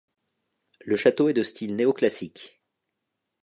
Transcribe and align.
Le 0.79 0.95
château 0.95 1.29
est 1.29 1.33
de 1.35 1.43
style 1.43 1.75
néo-classique. 1.75 2.59